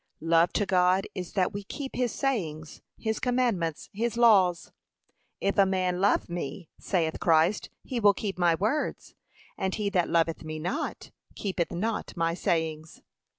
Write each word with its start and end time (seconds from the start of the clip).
Love 0.23 0.51
to 0.51 0.65
God 0.65 1.05
is, 1.13 1.33
that 1.33 1.53
we 1.53 1.63
keep 1.63 1.95
his 1.95 2.11
sayings, 2.11 2.81
his 2.97 3.19
commandments, 3.19 3.87
his 3.93 4.17
laws. 4.17 4.71
'If 5.39 5.59
a 5.59 5.65
man 5.67 6.01
love 6.01 6.27
me,' 6.27 6.69
saith 6.79 7.19
Christ, 7.19 7.69
'he 7.83 7.99
will 7.99 8.15
keep 8.15 8.39
my 8.39 8.55
words; 8.55 9.13
and 9.59 9.75
he 9.75 9.91
that 9.91 10.09
loveth 10.09 10.43
me 10.43 10.57
not, 10.57 11.11
keepeth 11.35 11.71
not 11.71 12.17
my 12.17 12.33
sayings.' 12.33 13.03